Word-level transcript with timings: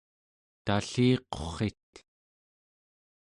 talliqu͡rrit 0.65 1.91